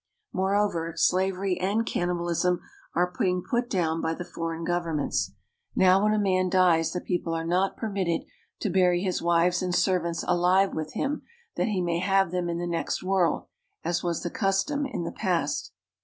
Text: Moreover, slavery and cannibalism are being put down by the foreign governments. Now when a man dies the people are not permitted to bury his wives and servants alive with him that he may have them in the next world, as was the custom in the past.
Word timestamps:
Moreover, 0.33 0.93
slavery 0.97 1.59
and 1.59 1.85
cannibalism 1.85 2.59
are 2.95 3.13
being 3.19 3.43
put 3.47 3.69
down 3.69 4.01
by 4.01 4.15
the 4.15 4.25
foreign 4.25 4.63
governments. 4.63 5.33
Now 5.75 6.01
when 6.01 6.15
a 6.15 6.17
man 6.17 6.49
dies 6.49 6.91
the 6.91 6.99
people 7.01 7.35
are 7.35 7.45
not 7.45 7.77
permitted 7.77 8.21
to 8.61 8.71
bury 8.71 9.03
his 9.03 9.21
wives 9.21 9.61
and 9.61 9.75
servants 9.75 10.25
alive 10.27 10.73
with 10.73 10.93
him 10.93 11.21
that 11.55 11.67
he 11.67 11.81
may 11.83 11.99
have 11.99 12.31
them 12.31 12.49
in 12.49 12.57
the 12.57 12.65
next 12.65 13.03
world, 13.03 13.45
as 13.83 14.01
was 14.03 14.23
the 14.23 14.31
custom 14.31 14.87
in 14.87 15.03
the 15.03 15.11
past. 15.11 15.71